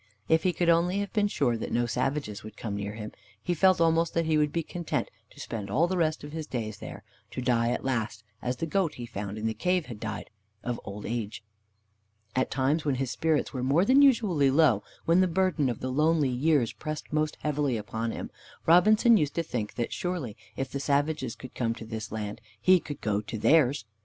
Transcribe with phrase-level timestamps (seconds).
[0.27, 3.53] If he could only have been sure that no savages would come near him, he
[3.53, 6.79] felt almost that he would be content to spend all the rest of his days
[6.79, 10.31] there, to die at last, as the goat he found in the cave had died,
[10.63, 11.43] of old age.
[12.35, 15.91] At times, when his spirits were more than usually low, when the burden of the
[15.91, 18.31] lonely years pressed most heavily upon him,
[18.65, 22.79] Robinson used to think that surely if the savages could come to his land, he
[22.79, 23.85] could go to theirs.